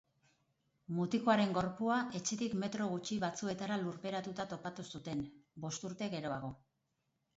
[0.99, 5.23] Mutikoaren gorpua etxetik metro gutxi batzuetara lurperatuta topatu zuten,
[5.67, 6.51] bost urte geroago.